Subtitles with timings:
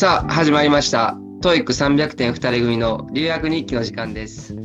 [0.00, 1.18] さあ、始まりました。
[1.42, 4.56] TOEIC 300点2人組の留学日記の時間です。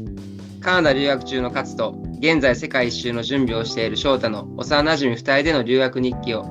[0.61, 6.43] カナダ留学中の勝と、現在世界一周の準備をしている翔太の幼馴染2人での留学日記を、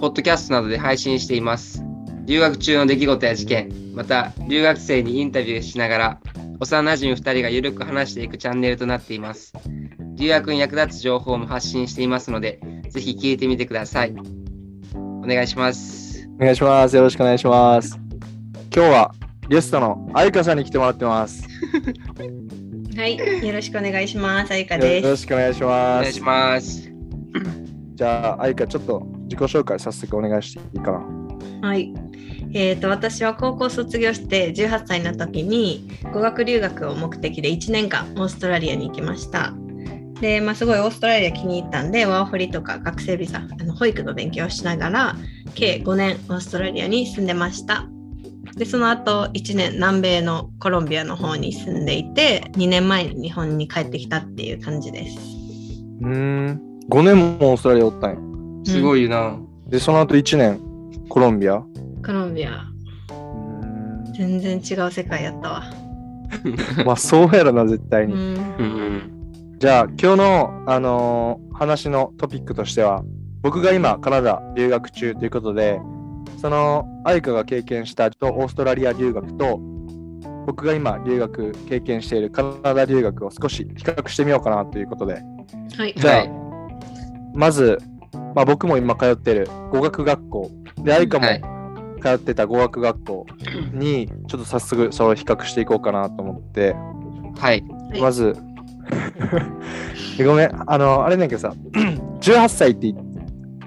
[0.00, 1.84] ポッドキャストなどで配信しています。
[2.24, 6.20] 留学中の出来事や事件、また留学生にインタビューしながら、
[6.58, 9.52] 幼馴染2人がゆるく話していくチャンネルとなっています。
[10.16, 14.14] 留学に役立つ情報も発信していますので、ぜひ聞いてみてください。
[14.96, 16.28] お願いします。
[16.34, 16.96] お願いします。
[16.96, 18.03] よろしくお願いします。
[18.76, 19.14] 今日は
[19.48, 21.46] ゲストの愛花さんに来てもらってます。
[22.98, 23.16] はい、
[23.46, 24.52] よろしくお願いします。
[24.52, 25.22] あゆかよろです。
[25.22, 26.02] しくお願いしおます。
[26.02, 26.92] 願いします。
[27.94, 30.90] じゃあ、愛花、ちょっと自己紹介早速お願いしていいか
[31.62, 31.68] な？
[31.68, 31.94] はい。
[32.52, 39.54] えー、と私は高校卒業して18歳の時に語学留学を目的で1年間オーストラリアに行きました。
[40.20, 45.16] で、まあ、すごいオーストラリア気に入ったんでワーホリとか学生ビザあの保育の勉強をしながら
[45.54, 47.86] 計5年オーストラリアに住んでました。
[48.56, 55.18] でその後1年南米のコロンビアの方に住んでいて2年前に日本に帰ってきたっていう感じです。
[56.00, 58.16] うーん、5年もオーストラリアおったんや。
[58.64, 59.38] すごいな。
[59.66, 60.60] で、その後1年、
[61.08, 61.56] コロンビア？
[61.56, 61.66] う
[62.04, 65.60] コロンビアー全然違う世界やったわ。
[65.60, 68.14] ん まあ、そうやろな、絶対に。
[68.14, 68.20] うん
[68.58, 69.10] うん
[69.58, 73.04] じゃあ、今日の、あのー話のトピックとしては、
[73.40, 75.80] 僕が今、カナダ留学中ということで、
[76.44, 79.58] その、愛花が経験したとオーストラリア留学と、
[80.44, 85.22] 僕が今、留学経験しているカナダ留学を少し比較してみようかなということで、
[85.78, 85.94] はい。
[85.96, 86.30] じゃあ、はい。
[87.32, 87.78] まず、
[88.34, 91.40] まあ、僕も今通ってる語学学校、で、愛花はい。
[91.40, 93.26] も通ってた語学学校
[93.72, 96.74] に、ちょっと早速それを比較していこうかなと思って、
[97.38, 97.64] はい。
[97.88, 98.00] はい。
[98.02, 98.36] まず、
[100.22, 101.54] ごめん、あの、あれねんけどさ、
[102.20, 102.94] 18歳ってい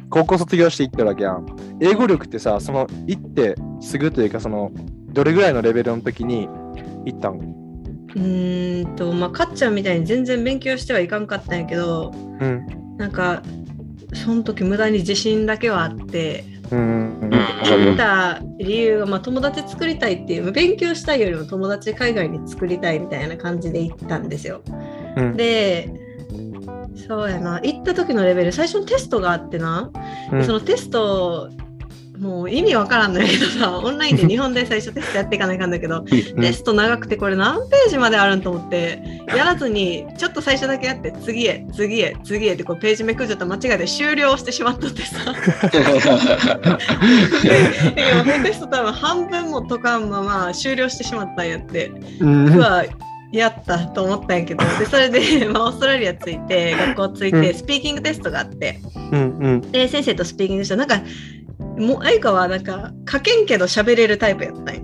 [0.10, 1.46] 高校卒業して行ってるわけやん。
[1.82, 4.72] 英語力ってさ、その行ってすぐというか、その、
[5.10, 6.48] どれぐらいのレベルの時に
[7.06, 7.40] 行ったん
[8.16, 12.98] うーんとまあかっちゃんみたいに全然勉強してはいかんかったんやけどうん。
[12.98, 13.42] なんか
[14.14, 24.62] その時無駄に自信だけはあって行った理由が、まあ、友達作りたいっていう勉強したいよりも友達海外に作りたいみたいな感じで行ったんですよ。
[25.16, 25.38] うん。
[25.38, 26.07] で
[27.06, 27.60] そうやな。
[27.64, 29.92] 行った時のレベル最初のテストがあってな、
[30.32, 30.46] うん。
[30.46, 31.50] そのテスト
[32.20, 36.06] もう意味わからんのやけどさ オンラインで日本で最初テストやっていかないかんだけどうん。
[36.08, 45.36] テスト長くてこれ何ページまであるんと思ってやらずにちょっと最初だけやって次へ次へ次へってこうページめくっちゃったら間違えて終了してしまったってさ。
[48.44, 51.92] テスト多分半分も解かんまま終了してしまったんやって。
[52.20, 52.56] うん。
[52.56, 52.84] うわ
[53.32, 57.54] やったと思ったんやけどでそれで、 まあ、オーストラリア着いて学校着いてうん。
[57.54, 58.80] スピーキングテストがあって。
[59.12, 59.62] うんうん。
[59.72, 60.76] で先生とスピーキングした。
[60.76, 61.06] らなんか
[61.78, 64.82] もうあゆかはなんか書けんけど喋れるタイプやったんよ。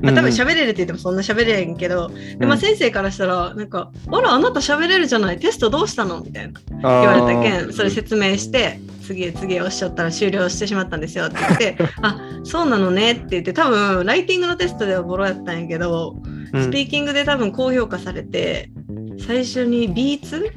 [0.00, 5.38] まあ、多分喋れるって言ってもそんな喋れへんけど、でまあ、先生からしたらなんか「あらあなた喋れるじゃない。
[5.38, 6.60] テストどうしたの?」みたいな。
[6.70, 16.16] 言言われたけんそれ説明して次へ次へおっしゃったら終了してしまったんですよって言って「あそうなのね」って言って多分ライティングのテストではボロやったんやけど、
[16.54, 18.70] スピーキングで多分高評価されて
[19.18, 20.50] 最初に B2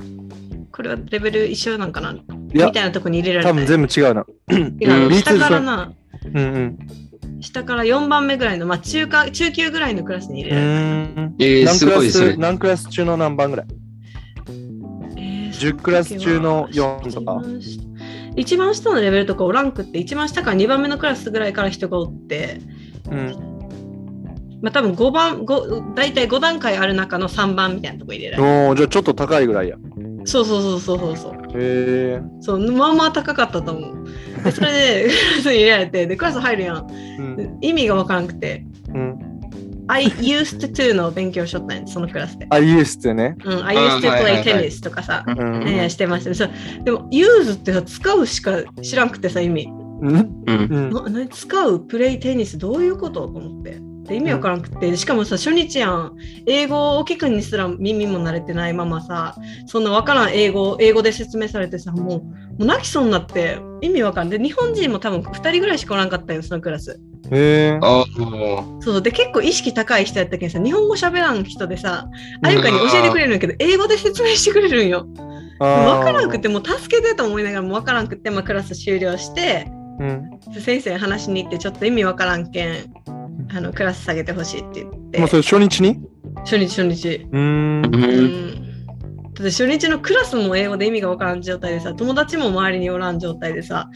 [0.72, 2.16] これはレベル一緒なんかな？
[2.54, 3.52] みたいなとこに入れられた。
[3.52, 4.26] 多分全部違うな。
[4.52, 5.94] 違ううん下からな。
[6.34, 6.78] うん
[7.42, 10.58] 下から4番目ぐらいの、まあ、中華中級ぐらいのクラスに入うん。
[10.58, 11.34] うれられた。
[11.40, 12.34] えー、何クラすごいですね。
[12.34, 13.66] ス何クラス中の何番ぐらい？
[15.18, 17.42] えー10クラス中の4とか
[18.36, 22.60] 一番下のレベルとかおらんくって一番下から2番目のクラスぐらいから人がおって、
[23.10, 23.56] うん。
[24.62, 29.78] まあ、多分5番5大体5段階ある中の3番みたいなとこ入れられるじゃあちょっと高いぐらいや。
[30.26, 32.22] そうそうそうそうそうそうへえ。
[32.42, 34.08] そうまあまあ高かったと思う
[34.44, 37.58] でそれでクラスに入れられてでクラス入るやんうん。
[37.62, 38.75] 意味がわからんくてうん。
[39.88, 43.36] I used to の勉強しとったんやそのクラスで、あ、ユースってね。
[43.44, 45.60] うん、I あ used to はいはいは play い tennis とかさ、うん。
[45.66, 46.50] ね、してましたねそう
[46.84, 49.68] でも use ってさ使うしか知らんくてさ意味
[50.02, 50.16] うん。
[50.16, 50.30] うん。
[50.48, 50.90] うん。
[50.92, 51.80] な何使う？
[51.80, 53.28] プレイテニスどういうこと？
[53.28, 56.16] と思ってで意味わからんくて、しかもさ初日やん
[56.46, 59.36] 英語を聞くにすら耳も慣れてないままさ
[59.66, 67.00] そんなわからん英語英語で説明されてさもうもう泣きそうになって意味わからんで日本人も多分2人ぐらいしかおらんかったよそのクラス
[67.32, 67.80] へえ。
[67.82, 72.08] あもそうで結構意識高い人やったけどさ日本語喋らん人でさ
[72.44, 75.08] あゆかに教えてくれるんやけど英語で説明してくれるんよ
[75.60, 79.68] わからんくてもう助けてと思いながらもわからんくて、まあ、クラス終了して
[80.00, 80.30] うん。
[80.62, 82.94] 先生に話しに行ってちょっと意味わからんけん
[83.56, 86.00] あのクラス下げてほしいって言ってもうそれ初日に？
[86.44, 87.88] 初日初日、うーんう。。
[87.88, 88.75] うんん、
[89.36, 93.90] だって初日のクラスも英語で意味がわからん状態でさ友達も周りにおらん状態でさ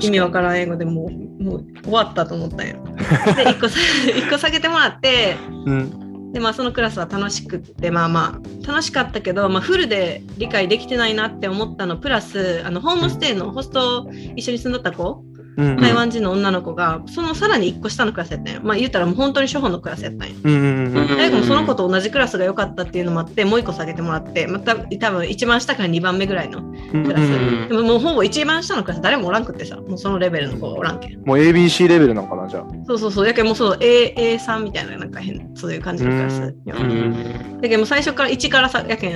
[0.00, 2.82] 意味わからん英語でもうもう終わったと思ったんよ。
[3.36, 3.78] で1個さ
[4.16, 6.32] 一個下げてもらってうん。
[6.32, 15.35] でまあそのクラスは楽しくってまあまあ楽しかったけど、まあ、フルで理解できてないなって思ったのプラスあのホームステイのホスト一緒に住んどった子うん。
[15.56, 18.60] 台湾人の女の子がそのさらに1個下のクラスやったんよ。
[18.62, 20.34] まあ言ったらもう本当に初歩のクラスやったんよ。
[20.44, 20.96] うんうんうん。
[20.96, 26.62] うん大学もその子と同じクラスが良かったっていうのもあってもう1個下げてもらってまた多分一番下から2番目ぐらいのう
[26.98, 31.24] んクラス、うんでももうほぼ一番下のクラス誰もおらんくってさもうそのレベルの子がおらんけん。
[31.24, 32.66] もう ABC レベルなのかな、じゃあ。
[32.86, 33.26] そうそうそう。
[33.26, 37.60] やけんもうそう A A3 みたいななんか変そういう感じのクラス、うんようん。
[37.60, 39.12] だけどもう最初から1からさやけん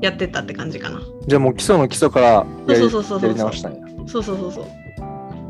[0.00, 1.00] やってったって感じかな。
[1.26, 3.28] じゃあもう基礎の基礎からやりそうそうそうそう。
[3.28, 3.80] やり直したんや。
[4.06, 4.81] そうそうそうそう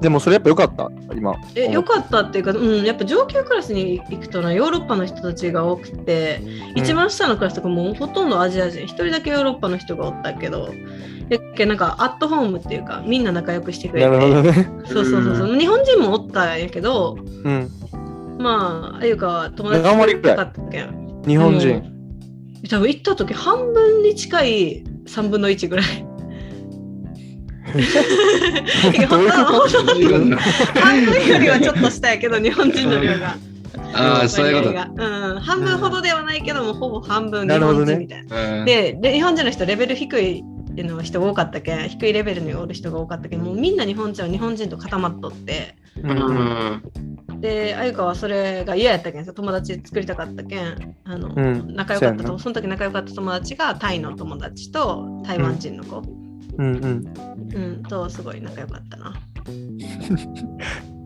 [0.02, 1.36] でもそれやっぱ良かった、今。
[1.54, 6.42] えよかったっていうか、うん、やっぱ上級クラスに行くとなヨーロッパの人たちが多くて、
[6.74, 10.70] 一番下のクラスとかもうほとんどアジア人一人だけヨーロッパの人がおったけど
[11.28, 14.70] やっけなんかアットホームっていうかみんな仲良くしてくれなてるほどね。
[14.86, 17.70] そうそうそうそう日本人もおったんやけどうん。
[18.38, 21.82] まああゆかは友達何割くらいかったっけん日本人。
[22.68, 26.11] 多分行った時半分に近い3分の1ぐらい。
[29.08, 33.36] 本当は本当は十分な半分よりはちょっと下やけど日本人の量が。
[33.94, 34.70] ああ、そういうこと。
[34.70, 38.60] うん、半分ほどではないけども、ほぼ半分日本人みたいな。
[38.60, 38.64] うん。
[38.64, 40.42] でで、日本人の人、レベル低い
[40.76, 41.74] の人が多かったけ？
[41.74, 43.36] ん、低いレベルにおる人が多かったけ？
[43.36, 46.16] ん、もうみんな日本人は日本人と固まっとって、ううん。
[47.36, 51.74] んで、あゆかはそれが嫌やったけんさ、友達作りたかったけん、あのうん。
[51.74, 56.21] 仲良かったと、その時仲良かった友達がタイの友達と台湾人の子、うん
[56.58, 57.04] うん。
[57.54, 59.14] うん、とすごい仲良かったな。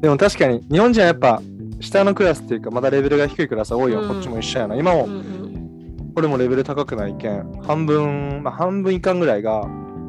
[0.01, 1.41] でも確かに日本人はやっぱ
[1.81, 4.77] 下のクラスっていうかまだレベルが低いクラス多いよ、うんこっちも一緒やな。
[4.77, 9.69] 今もうんうんこれもレベル高くないけん、半分、まあ半分以下ぐらいが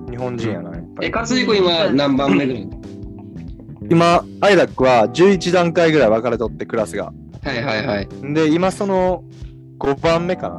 [0.10, 1.12] 日本人やな、やっぱえ、り。
[1.12, 2.69] 勝彦今何番目ぐらい？
[3.89, 7.12] 今、アイラックは11段階ぐらい分かれとってクラスが。
[7.44, 8.07] はいはいはい。
[8.34, 9.24] で、今その
[9.80, 10.50] 5番目か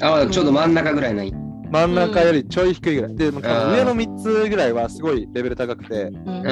[0.00, 0.16] な。
[0.22, 1.32] あ、ちょうど真ん中ぐらいない。
[1.70, 3.16] 真ん中よりちょい低いぐらい。
[3.16, 6.50] で、多分あー上の3つぐらいはすごいレベル高くて、うんう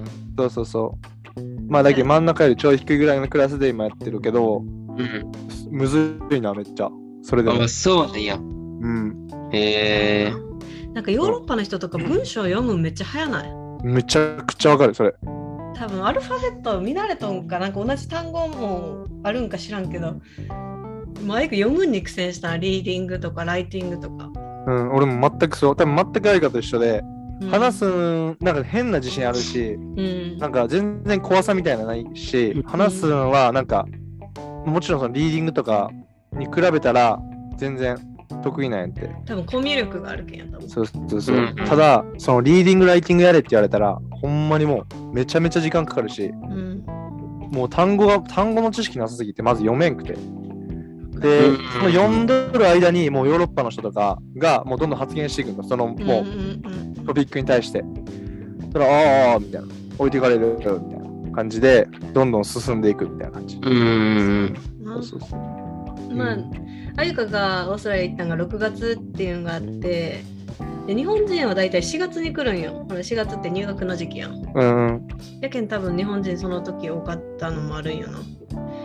[0.00, 0.04] ん。
[0.38, 0.98] そうそうそ
[1.36, 1.42] う。
[1.68, 5.32] まあだけど真ん中よりちょい低いぐらいのクラスで今やってるけど、うん。
[5.70, 6.88] むずいな、めっちゃ。
[7.22, 7.68] それでもあ、。
[7.68, 8.36] そうなんや。
[8.36, 9.28] うん。
[9.52, 10.32] へえ。
[10.94, 13.52] なんかヨーロッパの人とか文章読むのめっちゃ早ない？
[13.84, 15.14] めちゃくちゃわかる、それ。
[15.74, 17.68] 多分アルファベット見慣れとんかな？
[17.68, 20.14] んか同じ単語もあるんか知らんけど
[21.26, 24.30] マイク読むに苦戦したリーディングとかライティングとか、
[24.66, 25.76] うん、俺も全くそう。
[25.76, 27.02] 多分全く相方と一緒で、
[27.40, 33.86] うん話すん、なんか変な自信あるし、うんなんか全然怖さみたいなのないし、話すのはなんか、
[34.64, 35.90] もちろんそのリーディングとか
[36.32, 37.18] に比べたら
[37.56, 37.96] 全然
[38.42, 39.10] 得意なんやって。
[39.26, 41.36] 多分コミュ力があるけんやと思うそうそうそう。
[41.36, 46.84] うんただ、そのリーディング、ライティングやれって言われたら、ほんまにもうめちゃめちゃ時間かかるし、うん
[47.52, 50.16] もう単語が、単語の知識なさすぎて、まず読めんくて。
[51.20, 55.64] でうん、その読んどる間に、もうヨーロッパの人とかが、もうどんどん発言していくんだ。
[55.64, 57.84] その、もう、トピックに対して。
[58.72, 59.68] それああああ、みたいな。
[59.98, 63.56] 置いていかれる、みたいな感じで、どんどん進んでいくみたいな感じ。
[63.56, 63.72] うん。
[63.72, 63.80] う
[64.44, 66.14] んそうそうそう。
[66.14, 66.66] まあうん
[66.98, 70.22] あゆかがオーストラリア行ったのが6月っていうのがあって
[70.86, 75.08] で日本人は大体4月に来るんよほら4月って入学の時期やんうんうん。
[75.42, 78.18] やけん多分日本人その時多かったのもあるんよな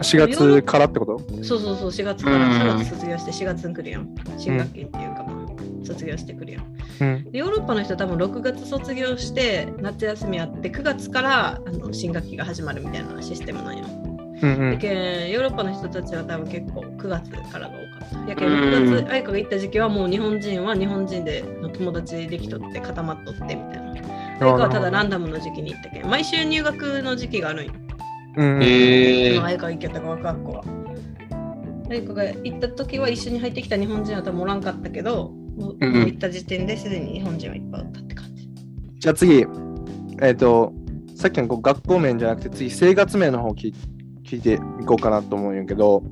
[0.01, 1.20] 4月からってこと？
[1.43, 4.10] そうそうそう、4月からうん3月卒業して4月に来るやん。
[4.38, 6.65] 新学期っていうか、まあ、卒業してくるやん。
[7.01, 7.31] うん。
[7.31, 13.86] でヨーロッパの人は多分6月卒業して夏休みあって9月からあの新学期が始まるみたいなシステムなんよ。
[13.86, 18.29] うんやけんヨーロッパの人たちは多分結構9月からが多かった。
[18.29, 23.91] やけんうん6月、愛花が行った時期はもう日本人は日本人での友達できとって固まっとってみたいな。
[24.39, 26.10] 愛花はただランダムの時期に行ったけん。
[26.10, 27.74] 毎週入学の時期があるんよ。
[28.38, 28.59] うん。
[28.63, 29.45] えその。
[29.47, 30.63] 愛花が行けた語学学校は。
[31.89, 38.50] 愛花が行った時は一緒に入ってきた日本人は多分おらんかったけど、行った時点ですでに日本人はいっぱいおったって感じ。
[39.00, 39.45] じゃあ次、
[40.21, 40.73] えっ、と、
[41.15, 43.73] さっきのこう学校面じゃなくて、次、生活面の方聞い
[44.23, 46.03] 聞いていこうかなと思うんやけど、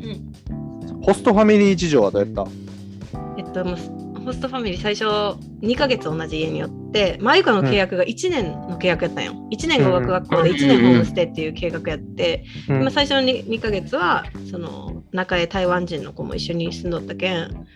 [0.00, 0.32] うん
[1.02, 2.46] ホストファミリー事情はどうやった？
[3.38, 3.76] えっと、もう
[4.24, 5.04] ホストファミリー最初
[5.62, 6.85] 2ヶ月同じ家によって、
[7.20, 9.32] マイカの契約が1年の契約やったんよ。
[9.50, 12.80] 1年語学学校で1年ホームステイっていう計画やって、うん。
[12.82, 17.66] 今最初の 2, 2ヶ月はその中へ台湾人の子も一緒に住んどったけん、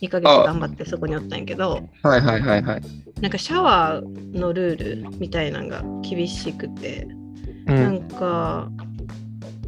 [0.00, 2.82] 2ヶ月頑張ってそこにおったんやけど、はいはいはいはい。
[3.20, 7.06] なんかシャワーのルールみたいなのが厳しくて、
[7.66, 8.68] うなんんか、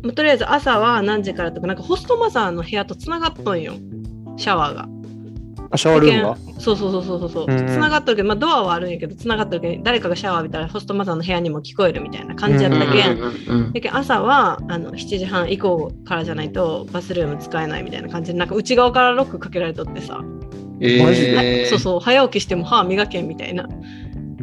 [0.02, 3.74] まあとりあえず朝は何時からとか、なんかホストマザーの部屋とつながっとんよ、
[4.36, 4.88] シャワーが。
[5.70, 6.37] あ、シャワールームが？
[6.58, 7.46] そうそうそうそうそう。
[7.46, 13.04] つながってるけど、まあドアはあるんやけど、つながってるけど、誰かがシャワー浴びたらホストマザーの部屋にも聞こえるみたいな感じやったけ？
[13.04, 13.68] ん。
[13.70, 20.20] うけど朝はあの7時半以降からじゃないとバスルーム使えないみたいな感じでなんか内側からロックかけられとってさ、
[20.80, 21.66] えマジで？
[21.66, 23.68] ーそうそう早起きしても歯磨けんみたいな。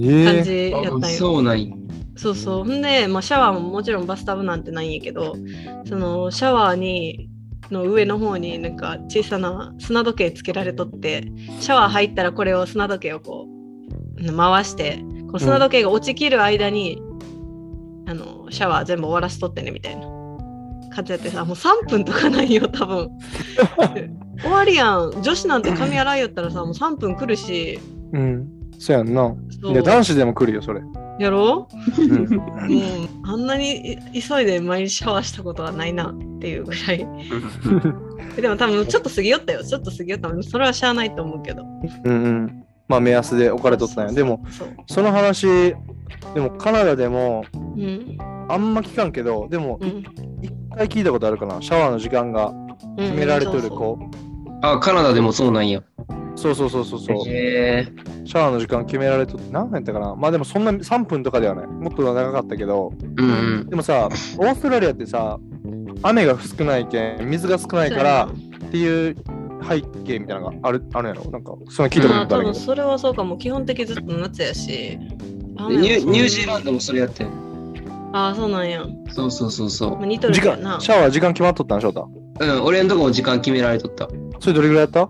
[0.02, 1.00] え感えじやったんよ。
[1.04, 1.76] あそうなんや。
[2.16, 2.64] そうそう。
[2.64, 5.36] ほんで、まあ、シャワーももちろんバスタブなんてないんやけど、
[5.88, 7.28] そのシャワーに
[7.72, 13.48] の上の方になんか小さな砂時計つけられとって、シャワー入ったらこれを砂時計をこ
[14.18, 17.02] う回して、この砂時計が落ちきる間に、
[18.06, 20.08] あのシャワー全部終わらしとってねみたいな
[20.94, 23.10] 感じやってさ、もう3分とかないよ、多分。
[24.42, 25.22] 終わりやん。
[25.22, 27.80] 女子なんて髪洗いよったらさ、もう3分来るし、
[28.12, 28.48] うん。
[28.78, 29.34] そうやんな。
[29.74, 30.82] で、男子でも来るよ、それ。
[31.20, 31.68] やろ
[31.98, 32.02] う？
[32.02, 37.08] うあんなにい急いで毎日シャワーしたことはないなっていうぐらい。
[38.36, 39.64] でも多分ちょっと過ぎよったよ。
[39.64, 40.30] ちょっと過ぎよった。
[40.44, 41.64] それはしゃあないと思うけど。
[42.04, 42.64] うんうん。
[42.88, 44.14] まあ、目安で置かれとったんや。
[44.14, 44.44] でも、
[44.88, 45.48] その話、
[46.34, 48.18] でもカナダでもうん。
[48.50, 50.04] あんま聞かんけど、でもうん。
[50.42, 51.62] 一回聞いたことあるかな。
[51.62, 52.54] シャワーの時間が
[52.98, 53.98] 決められとる子。
[54.64, 55.84] あ、カナダでもそうなんや。
[56.36, 57.18] そうそうそうそうそう。
[57.28, 57.86] へ
[58.26, 60.16] シャワーの時間決められとって何やったかな。
[60.16, 61.68] まあでもそんな3分とかではない。
[61.68, 63.70] もっと長かったけど、ーうんうん。
[63.70, 65.38] でもさ、オーストラリアってさ、
[66.02, 68.30] 雨が少ないけん、水が少ないから
[68.68, 69.16] っていう
[69.70, 71.30] 背景みたいなのがあるあるやろ？
[71.30, 72.44] なんか、その聞いたことまあるけど。
[72.44, 73.38] 分それはそうかも。
[73.38, 74.68] 基本的ずっと夏やし。
[74.70, 77.30] でニューニュージーランドもそれやってる。
[78.14, 78.86] ああ、そうなんや。
[79.12, 80.80] そうそうそうそまあ、似とる時けどな間、。
[80.80, 82.23] シャワー時間決まっとったん、翔太？
[82.40, 82.46] う。
[82.46, 84.08] うん、俺のとこも時間決められとった。
[84.40, 85.08] それどれぐらいやった？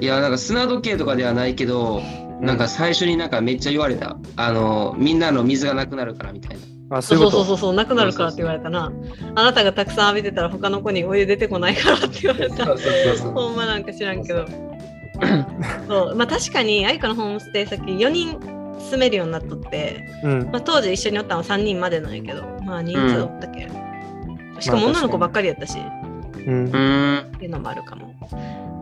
[0.00, 2.00] いや、なんか砂時計とかではないけど、
[2.40, 4.16] なんか最初になんかめっちゃ言われた。
[4.36, 6.56] あの、みんなの水がなくなるからみたい
[6.90, 6.98] な。
[6.98, 7.30] あ、そいうこと？
[7.32, 8.92] そううそうそうそう、なくなるからって言われたな。
[9.34, 12.66] あなたがたくさん浴びてたら他の子にお湯出てこないからって言われた。
[12.66, 14.46] そうそうそうほんまなんか知らんけど。
[15.88, 18.40] そうまあ確かに愛花のホームステイ先4人
[18.90, 20.42] 住めるようになっとって、うん。
[20.50, 23.68] まあ、当時一緒におったのは3人までなんやけどまあ人数おったけ、
[24.58, 26.03] しかも女の子ばっかりやったし、うん
[26.46, 26.50] う。
[26.50, 27.26] ーん。
[27.36, 28.14] っていうのもあるかも。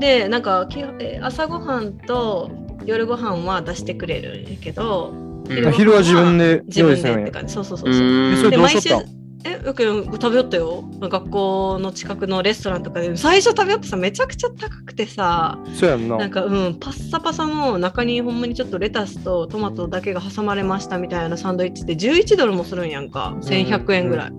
[0.01, 2.51] でなんかきえ朝ごはんと
[2.85, 7.01] 夜ご飯は出してくれるんやけどうんあ昼は自分で自分。
[7.01, 7.93] でって感じそうそううそう
[8.37, 8.51] そう。
[8.51, 8.91] で毎週
[9.45, 16.17] えよく食べよったよ学校の近くのレストランとかで最初食べよってさめちゃくちゃ高くてさそうやんな。
[16.17, 24.33] なんかうんパッサパサの中にほんまにちょっとレタスとトマトだけが挟まれましたみたいなサンドイッチって11ドルもするんやんか1100円ぐらい、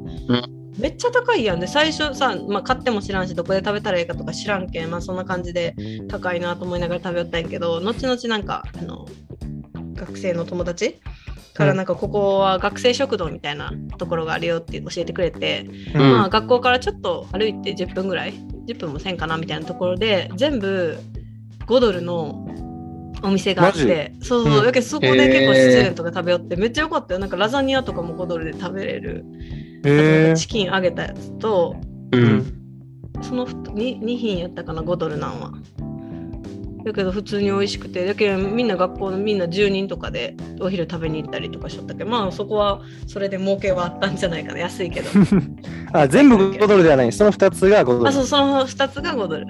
[0.78, 1.60] めっちゃ高いやん。
[1.60, 4.92] で最初さ、まあ、買っても知らんしどこで食べたらいいかとか知らんけん。
[4.92, 5.76] まあそんな感じで
[6.10, 9.06] 高いなと思いながら食べよったんやけど後々なんかあの
[9.96, 11.00] 学生の友達
[11.54, 16.12] からなんかここは学生食堂みたいなところがあるよって教えてくれて、ううん。
[16.12, 18.34] まあ、学校からちょっと歩いて10分ぐらい
[18.68, 20.98] 10分もせんかなみたいなところで全部
[21.68, 22.48] 5ドルの
[23.22, 24.66] お店があってそうそう、うん。
[24.66, 27.20] だけどそこで結構失礼とか食べよってめっちゃ良かったよ。
[27.20, 29.24] なんかラザニアとかも5ドルで食べれる、
[29.84, 31.76] あとなんへえかチキン揚げたやつと。
[33.22, 35.52] その 2, 2品やったかな5ドルなんは
[36.84, 45.10] だけど普通に美味しくてだけどみんな学校のみんな10人とかでお昼食べに行ったりとかしとったけどまあそこはそれで儲けはあったんじゃないかな安いけど
[45.94, 47.12] あ、全部5ドルではない。
[47.12, 48.08] その2つが5ドル。
[48.08, 49.46] あそうその2つが5ドル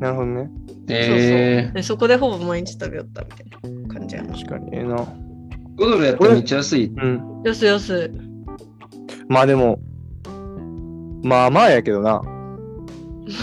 [0.00, 0.50] なるほどね。
[0.88, 1.18] えそう
[1.66, 4.32] そうでそこでほぼ毎日食べよったみたいな感じやな。
[4.32, 4.70] 確かに。
[4.72, 4.96] ええな。
[4.96, 5.04] ー、
[5.76, 6.92] 5ドルやったらめっちゃ安い。
[6.96, 7.42] うん。
[7.44, 8.10] よすよす。
[9.28, 9.78] まあでも、
[11.22, 12.22] まあまあやけどな。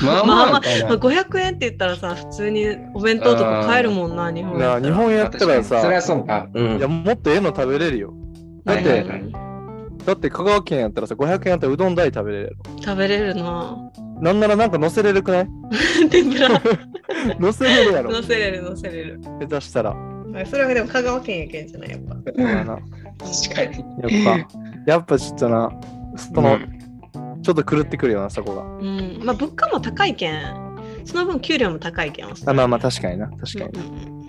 [0.04, 2.66] まあまあまあ、500円って言ったらさ、普通に
[2.96, 4.94] お弁当とか買えるもんな、日本なあやったら。
[4.96, 6.48] 日本やったらさ、そりゃそうか。
[6.54, 8.14] うんいや、もっとええの食べれるよ。
[8.64, 9.32] だって、はいはいはい
[10.06, 12.58] だって香川県やったらさ、500円やったらうどん代食べれる。
[12.80, 13.76] 食べれるな。
[14.22, 15.48] なんならなんか乗せれるくない？
[16.12, 16.50] 天ぷら。
[17.40, 18.12] 乗せれるやろ。
[18.12, 19.20] 乗せれる、乗せれる。
[19.42, 19.96] 下手したら。
[20.46, 22.16] それはでも香川県やけんじゃない、やっぱ。
[22.24, 22.36] 確
[23.56, 24.22] かに。
[24.22, 24.48] やっぱ、
[24.86, 25.72] やっぱちょっとな、
[26.16, 26.76] その、うん
[27.46, 28.64] ちょっと狂ってくるよな、そこが。
[28.64, 29.20] うん。
[29.24, 30.42] まあ、物価も高いけん。
[31.06, 32.26] その分、給料も高いけん。
[32.26, 34.18] あまあまあ、確かにな、確かに。
[34.18, 34.28] に。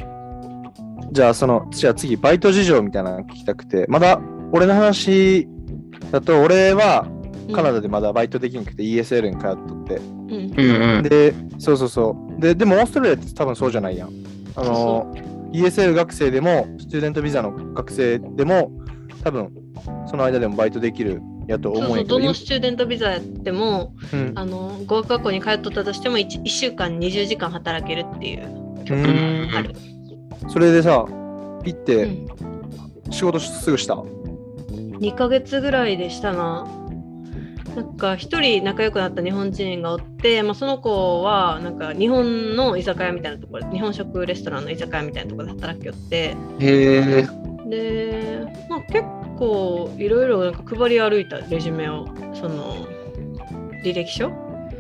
[1.12, 4.20] じゃあ、その、じゃあ次、バイト事情みたいなの聞きたくて、まだ、
[4.52, 5.48] 俺の話
[6.10, 7.06] だと、俺は
[7.54, 9.96] カナダでまだバイトできなくて ESL に通っとって。
[9.96, 10.54] うん。
[10.54, 11.02] うんうん。
[11.02, 12.40] で、そうそうそう。
[12.40, 14.10] で、でもオーストラリアって多分そうじゃないやん。
[14.56, 15.10] あの、
[15.52, 18.70] ESL 学生でも、スチューデントビザの学生でも、
[19.26, 19.50] 多分
[20.08, 22.18] その間でもバイトできるやと思そううんそうやけど。
[22.20, 28.46] どのスチューデントビザやってもうんあの語学学校に通っとったとしても 1, 1週間20時間働けるっていう
[28.88, 29.74] うんある、
[30.46, 32.28] それでさ、行っうてん、
[33.10, 36.68] 仕事すぐした？2ヶ月ぐらいでしたな
[37.74, 47.45] なんか一人仲良くなった日本人がおって、まあ、その子はなんか日本の居酒屋みたいなところ日本食レストランの居酒屋みたいなところで働きよってへえ。
[47.68, 49.02] で、まあ、結
[49.38, 52.86] 構いろいろなんか配り歩いたレジュメをその
[53.84, 54.30] 履歴書？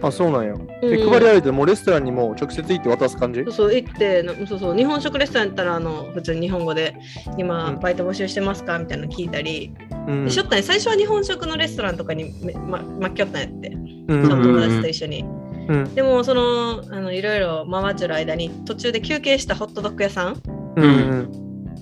[0.02, 0.54] あ、そうなんや。
[0.82, 1.10] で、うん。
[1.10, 3.42] 配り歩いてもうレストランにも直接行って渡す感じ？
[3.44, 6.96] そうそう行ってなそうそう日本食レストランやったらあの普通に日本語で
[7.38, 7.80] 今うん。
[7.80, 9.72] バイト募集してますかみたいなの聞いたり、
[10.06, 10.24] うん。
[10.26, 13.68] でしょったね最初は日本食のレストランとかにめま巻きよったんやって。
[14.08, 14.28] うん。
[14.28, 15.24] その友達と一緒に。
[15.68, 15.94] うん。
[15.94, 20.42] でもそのあのいろいろ回っちゃる間に途中で休憩したホットドッグ屋さん。
[20.76, 21.30] うん。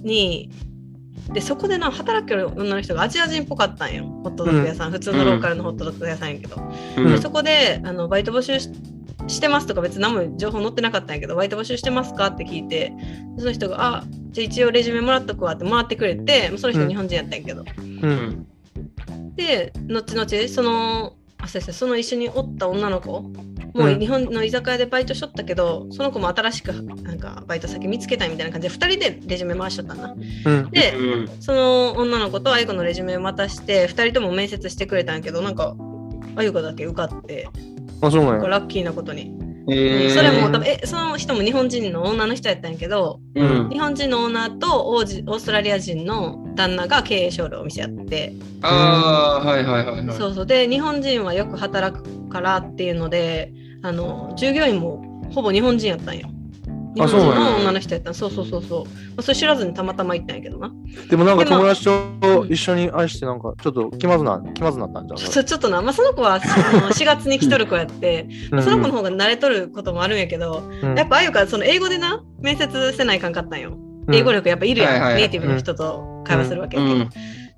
[0.03, 0.51] に
[1.33, 4.05] でそこでな働ける女の人がアジア人っぽかったんよ。
[4.05, 6.57] ホットドッグ屋さん、普通のローカルのホットドッグ屋さんやけど、
[6.99, 7.09] うん。
[7.09, 8.71] でそこであのバイト募集し
[9.27, 12.93] してますとか別に何も情報載ってなかったんやけどバイト募集してますかって聞いて
[13.39, 16.89] その人が「あじゃあ一応レジュメもらっとくわ」ってもらってくれてその人うん。
[16.89, 18.11] 日本人やったんやけど、ううん。
[18.11, 19.35] ん。
[19.35, 23.25] で後々そのあ先生その一緒におった女の子
[23.75, 30.15] もううん日本の居酒屋でバイトしとったけど、その子も新しくなんかバイト先見つけたいみたいな感じで2人でレジュメ回しとったんだ
[30.47, 31.29] うんで、うん。
[31.41, 35.75] その女の子とあゆこのレジュメを渡して2人とも面接してくれたんやけどなんか
[36.37, 37.49] あゆこだけ受かって
[38.01, 38.49] あ、そうなんや。
[38.49, 39.35] ラッキーなことに、
[39.69, 40.11] へえ。
[40.11, 43.71] それも多分えその人も日本人の女の人やったんやけどうん。
[43.71, 50.17] 日本人のオーナーとオージオーストラリア人の旦那が経営商るお店やってああ、はいはいはいはい。
[50.17, 53.53] そうそうで日本人はよく働くからっていうので
[53.85, 56.31] あの従業員もほぼ日本人やったんよ。
[56.95, 58.15] 日本人の女の人やったん。
[58.15, 58.85] そうそうそうそう。
[58.85, 60.73] まあ、それ知らずにたまたま行ったんやけどな。
[61.11, 65.19] でもなんか友達と一緒に愛してなんかちょっと気まずな、気まずなったんじゃん。
[65.19, 70.95] ちょちょっとな、まあ、その子はその 4月に来とる子やって、うんその子の方が慣れとることもあるんやけど、うん。
[70.95, 73.77] やっぱあゆかその英語でな面接せないかんかったんよ。
[74.07, 74.15] うん。
[74.15, 75.21] 英語力やっぱいるやん、はいはいはい。
[75.21, 77.07] ネイティブの人と会話するわけやけど、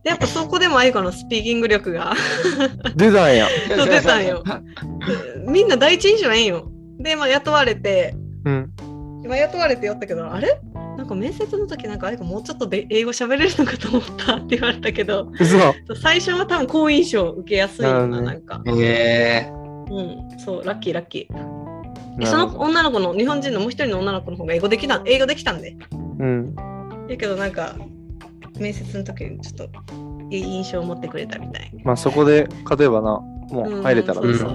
[0.07, 2.15] やっぱそこでもあゆかのスピーキング力が
[2.95, 3.49] 出たんや。
[3.77, 4.45] そう出たんよ。
[5.49, 6.71] みんな第一印象ええんよ。
[6.99, 8.71] で、まあ、雇われて、うん。
[9.25, 10.61] 今雇われてよったけど、あれ？
[10.97, 15.59] なんか面接の時なんかあれかもうちょっとで英語喋れるのかと思ったって言われたけど、嘘。
[16.01, 18.63] 最初は多分好印象受けやすいよな、ななんか。
[18.67, 19.53] へえ。
[19.91, 22.19] うん、そう、ラッキーラッキー。
[22.19, 25.77] でその女の子の、日本人のもう一人の女の子の方が英語できた、英語できたんで。
[26.19, 26.55] うん。
[26.55, 27.75] だけどなんか、
[28.61, 29.81] 面接の時にちょっと
[30.31, 31.71] いい印象を持ってくれたみたい。
[31.85, 34.49] まあそこで勝てばな、もう入れたらうんさ。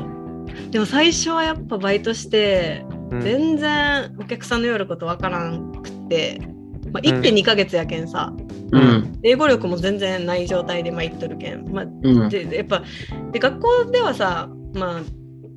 [0.71, 6.39] でも最初はやっぱバイトして、うん全然お客さんの夜ことわからんくって、
[6.93, 8.33] まあ、うん1.2ヶ月やけんさ、
[8.71, 9.19] うん。
[9.23, 12.29] 英語力も全然ない状態でまあ行っとるけん、まあ、うん。
[12.29, 12.83] ででやっぱ
[13.33, 15.01] で学校ではさ、まあ、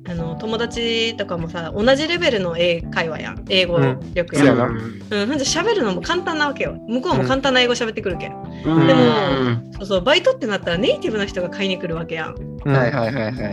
[0.07, 3.43] あの友達とかもさ同じレベルの英会話やん。
[3.49, 3.79] 英語
[4.13, 4.65] 力やん、そうやな。
[4.65, 6.77] うん、ほんで喋るのも簡単なわけよ。
[6.87, 8.87] 向こうも簡単な英語喋ってくるけん、うん。
[8.87, 12.35] でもうんそうそうバイトってなったらネイティブの人が買いに来るわけやん。
[12.35, 13.49] うんはいはいはいは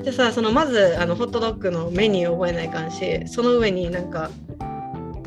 [0.00, 0.04] い。
[0.04, 4.30] でさそのまずあのホットドッグのメニュー覚えないかんしその上になんか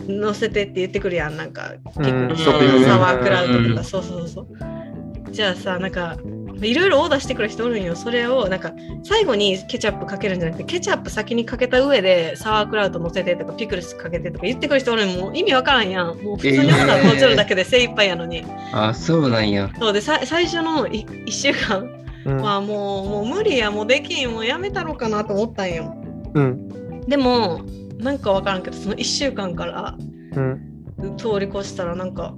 [0.07, 1.37] 乗せてって言ってくるやん。
[1.37, 2.27] なんかうん。
[2.29, 4.47] ルストッピングねサワークラウドとうんかそうそうそう。
[5.29, 6.17] じゃあさなんか
[6.61, 7.95] いろいろオーダーしてくる人おるんよ。
[7.95, 16.17] それをなんか最後にケチャップかけるんじゃなくてケチャップ先にかけた上でサワークラウド乗せてとかピクルスかけてとか言ってくる人おるんもう意味わからんやん。
[16.17, 19.69] もう普通にオーダーこうちるだけで精一杯やのに、あ、そうなんや。
[19.79, 21.89] そうでさ最初の1週間
[22.25, 22.37] うん。
[22.41, 23.71] はもうもう無理や。
[23.71, 24.31] もうできん。
[24.31, 25.95] もうやめたろうかなと思ったんよ。
[26.33, 27.01] うん。
[27.07, 27.61] でも
[27.97, 29.97] なんかわからんけどその1週間から
[30.35, 30.69] うん。
[31.17, 32.33] 通り越したらなんか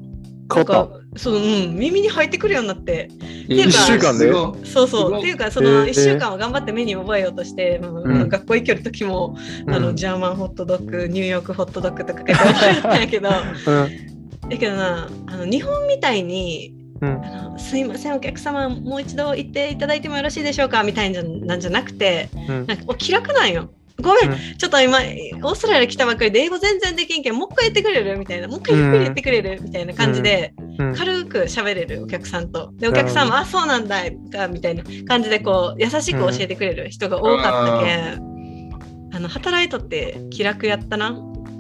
[0.48, 3.10] なんかそう、うん、耳に入ってくるようになって。
[3.50, 4.32] えいうか一週間で
[4.66, 5.20] そうそう。
[5.20, 5.86] っていうかそのへー。
[5.88, 9.76] 1週間は頑張ってメニュー覚えようとして、学校行ける時も、た。
[9.76, 13.30] あのうんジャーマンホットドッグニューヨークホットドッグとか書いてあったんやけど。
[13.30, 14.58] だ うん。
[14.58, 17.26] けどなあの日本みたいにうん。
[17.26, 22.66] あのすいませんお客様もう一度行っていただいてもよろしいでしょうかみたいなんじゃなんじゃなくてうん。
[22.68, 23.70] なんかお気楽なんよ。
[24.02, 30.96] ごめん、うんちょっと今、オーストラリア来たばっかりで英語全然できんけん、もう一回言ってくれるみたいな、もう一回ゆっくり言ってくれるみたいな感じで、うん。
[30.96, 32.72] 軽く喋れるお客さんと。
[32.74, 41.12] で、お客さんも、あ、そうなんだかみたいな感じで、こう、優しく教えてくれる人が多かったけん、あの、働いとって気楽やったな。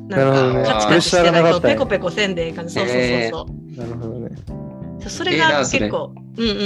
[0.08, 2.74] なんか、カチカチしてないと、ペコペコせんでええ感じ。
[2.74, 3.46] そうそうそうそ
[3.76, 3.80] う。
[3.80, 4.30] なるほどね。
[5.08, 6.66] それが結構、うんうんうん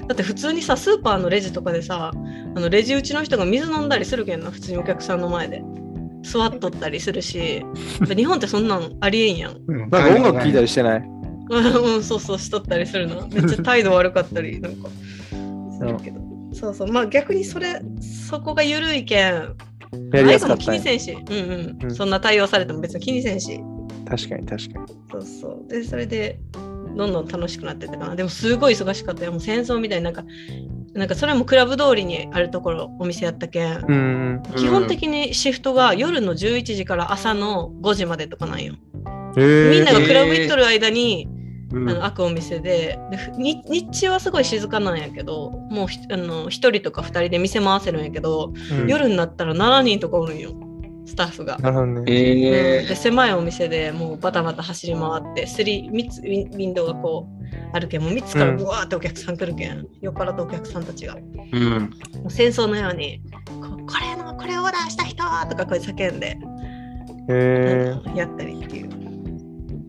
[0.00, 0.06] うん。
[0.08, 5.62] だって普通にさ、スーパーのレジとかでさ、あのレジ打ちの人が水飲んだりするけんな、普通にお客さんの前で。
[6.24, 7.64] 座っとったりするし、
[8.14, 9.56] 日本ってそんなんありえんやん。
[9.66, 11.02] なんなんか音楽聴いたりしてない？
[11.50, 13.26] うん、うんそうそうしとったりするの。
[13.28, 14.88] めっちゃ態度悪かったり、 なんか、
[15.78, 16.20] するけど。
[16.52, 17.82] そうそう、まあ逆にそれ、
[18.28, 19.56] そこが緩いけん、
[20.12, 23.60] やりやすかも気ったんやにせんし、うんうん、うんそんな対応されても別に気にせんし。
[24.08, 24.86] 確かに確かに。
[25.10, 25.68] そうそう。
[25.68, 26.38] で、それで、
[26.94, 28.16] どんどん楽しくなってったかな。
[28.16, 29.32] でも、すごい忙しかったよ。
[29.32, 30.24] もう戦争みたいになんか、
[30.94, 34.42] なんかそれもクラブ通りにあるところお店やったけん、うん。
[34.56, 38.74] 基本的にシフトが夜の11時から朝の5時までとかなんよ。
[39.36, 41.42] えー、みんながクラブ行っとる間に、うん
[41.74, 42.98] あの開くお店で
[43.38, 50.52] 日中はすごい静かなんやけどもうひあの1人とか2人で店回せるんやけど、うん夜になったら7人とかおるんよ
[51.04, 51.58] スタッフが。
[51.58, 52.04] なるほどね。
[52.08, 61.20] えで狭いお店でもうバタバタ走り回ってスリ3つウィンウィンドウがこうあるけんもう3つからブワーってお客さん来るけん、酔っ払ったお客さんたちがも
[61.52, 61.90] うん。
[62.26, 63.22] う戦争のように
[63.60, 66.38] ここれのこれオーダーした人とかこう叫んで、
[67.28, 68.88] えやったりっていう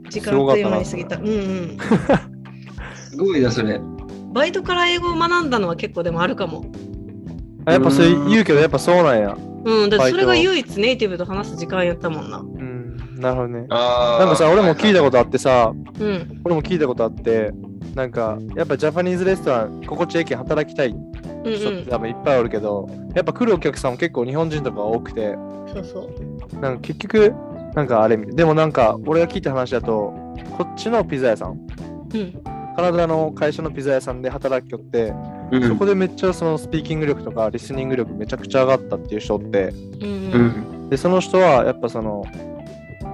[0.09, 1.77] 時間すごかっという間に過ぎたうんうん
[2.95, 3.79] すごいな、それ。
[4.33, 9.37] バイトから英語を学んだのは結構でもあるかもー、やっぱそれ言うけど、やっぱそうなんや。
[9.65, 12.39] うんだってそれが唯一ネイティブと話す時間やったもんな。
[12.39, 12.97] うん。
[13.19, 13.65] なるほどね。
[13.69, 16.41] あなんかさ、俺も聞いたことあってさ、うん。
[16.43, 17.51] 俺も聞いたことあって、
[17.95, 21.55] なんか、やっぱジャパニーズレストラン、心地よいけん働きたいうんうん。
[21.55, 25.35] 人って多分いっぱいおるけど、やっぱ来るお客さんも結構日本人とか多くて、
[25.73, 26.11] そうそ
[26.57, 26.59] う。
[26.59, 27.33] なんか結局、
[27.75, 30.13] なんかあれ、でもなんか俺が聞いた話だと、
[30.57, 31.51] こっちのピザ屋さん、
[32.13, 32.43] うん。
[32.75, 35.13] カナダの会社のピザ屋さんで働きよって、
[35.57, 35.67] うん。
[35.69, 39.69] そこでめっちゃそのスピーキング力とかリスニング力めちゃくちゃ上がったっていう人って、
[40.01, 40.89] うん。
[40.89, 42.23] で、その人はやっぱその、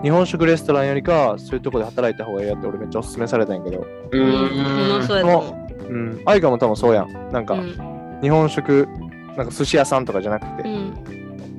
[0.02, 5.04] 日本食レストランよりかはそういうとこで働いた方がいいやって俺めっちゃおすすめされたんやけど、ううん。
[5.06, 5.38] そうや
[5.90, 5.94] う。
[5.94, 7.32] ん、アイカも多分そうやん。
[7.32, 7.76] なんか、ううん
[8.22, 8.88] 日本食、
[9.38, 10.94] なんか寿司屋さんとかじゃなくて、うん。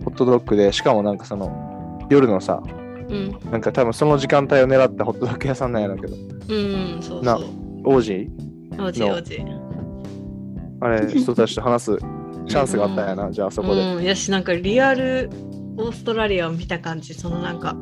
[0.05, 2.63] ホットドッグで、しかもなんかその、夜のさ、
[3.09, 3.37] うん。
[3.51, 6.19] なんか多分その時間帯を狙ったホットドッグ屋さんなんやろうけど、う
[6.53, 7.47] んうんそうなそう。
[7.85, 8.31] 王子？
[8.79, 9.15] おじの。
[9.15, 9.45] おじ
[10.81, 11.99] あれ、 人たちと話す
[12.47, 13.81] チャンスがあったんやな、じゃあそこで。
[13.95, 15.31] うん、やしなんかリアル
[15.77, 17.75] オーストラリアを見た感じそのなんか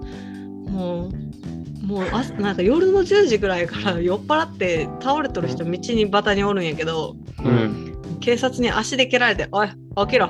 [0.66, 7.88] もうもうあなんか夜の10時ぐらいから酔っ払って倒れとる人道にバタにおるんやけどうん。
[8.20, 10.28] 警察に足で蹴られて「おい起きろ!」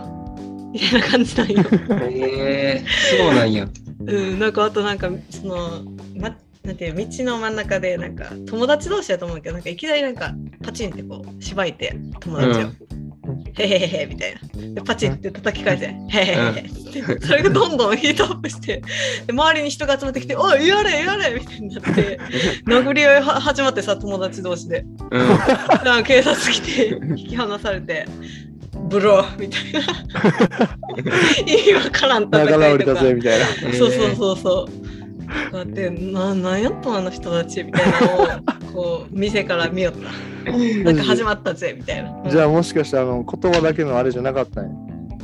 [0.72, 1.64] みたいな感じなんよ。
[2.12, 3.66] えー、そうなんや。
[4.06, 6.07] うん、なんかあとなんかその、ま、
[6.68, 12.62] なんて道の真ん中でなんか友達同士だと思うけどなんかいきなりなんかパチンってこうしばいて友達を。
[12.64, 12.76] うん
[13.58, 14.74] へへへへみたいな。
[14.74, 15.86] でパチンって叩き返せ。
[15.86, 17.26] へへへへって。
[17.26, 18.82] それがどんどんヒートアップして、
[19.26, 22.18] で周りに人が集まってきて、おい、やれやれみたいになって、
[22.66, 24.86] 殴り合いは始まってさ、友達同士で。
[25.10, 25.28] うん。
[25.28, 28.06] だから警察来て、引き離されて、
[28.88, 29.80] ブローみたいな。
[31.46, 32.92] 意味わからん戦仲直いとか。
[32.92, 33.46] りだぜみたいな。
[33.76, 34.97] そうそうそうそう。
[35.52, 40.52] だってななんやっとあの人たちみたいなのをこう 店から見よった。
[40.84, 42.30] なんか始まったぜみたいな。
[42.30, 44.70] じゃあもしかしてあの言葉だけのあれじゃなかったんや？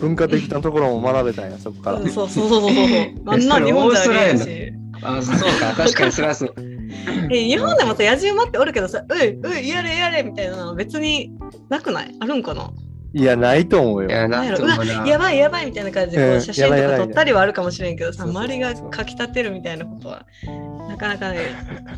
[0.01, 2.01] 文化的なところも学べたんや、そこから。
[2.01, 2.87] うんそうそうそうそうそう。
[3.27, 4.73] あ んな日本じゃねえし。
[5.03, 5.75] あ、そうか。
[5.77, 6.55] 確かにそれはそう。
[7.31, 11.31] え日本でもさ、野獣馬っておるけどさ、うい、うい、やれやれみたいなの別に
[11.71, 12.15] なくない？
[12.21, 12.71] あるんかな？
[13.17, 14.09] いや、ないと思うよ。
[14.09, 14.29] いや、
[15.19, 20.27] ばいやばいみたいな感じで写真とか撮ったりはあるかもしれんけどさ、周りがかきたてるみたいなことは
[20.89, 21.39] なかなかね。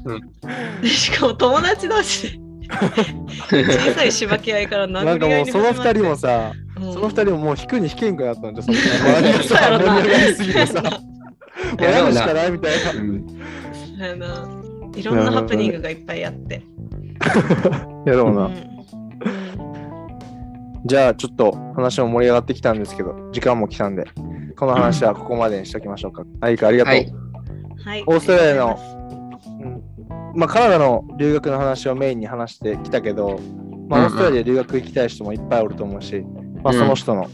[0.04, 0.82] うん。
[0.82, 2.38] でしかも友達同士
[3.50, 3.64] で。
[3.64, 6.92] 小さいしばき合いからなんかもうその二人もさ、うん。
[6.92, 10.88] その二人ももう引くに引けんくなったんじゃ、その周りがさ、盛り上がりすぎてさ、も
[11.80, 14.62] うやるしかないみたいな。
[14.94, 16.62] いろんなハプニングがいっぱいあって。
[18.04, 18.46] やろうな。
[18.46, 18.76] うん
[20.86, 24.04] じゃあちょっと話も盛り上がってきたんですけど、時間も来たんで、
[24.56, 26.22] この話はここまでにしておきましょうか。
[26.40, 26.94] アイカありがとう。
[26.94, 27.12] はい。
[27.84, 28.78] はい、オーストラリアの
[29.60, 30.38] うん。
[30.38, 33.40] まあ、カナダの留学の話をメインに話してきたけど、
[33.88, 34.12] まあ、うんうん。
[34.12, 36.24] オーストラリア留学行きたい人もいっぱいおると思うし、
[36.62, 36.78] まあ、うん。
[36.78, 37.28] その人の、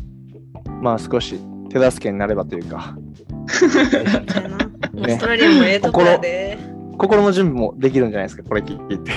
[0.80, 1.38] まあ少し
[1.68, 2.96] 手助けになればというか、
[3.48, 4.56] そうやな。
[4.94, 6.71] オーストラリアもええとこやで。
[6.98, 9.10] 心の準備もできるんじゃないですか、これ聞いて。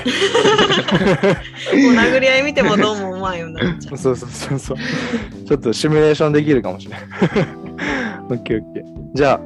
[1.76, 3.98] もう殴り合い見てもどうも思わんようになっちゃう。
[3.98, 4.78] そうそうそうそう。
[5.48, 7.02] ちょっとシミュレーションできるかもしれない。
[8.30, 8.84] オッケーオッケー。
[9.14, 9.40] じゃあ、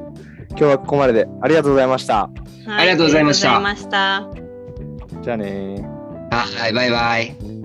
[0.50, 2.14] 今日はここまででありがとうございました。
[2.14, 2.30] は
[2.78, 5.22] ありがとうございましたありがとうございました。
[5.22, 6.00] じゃあねー。
[6.30, 7.59] はい、バイバイ。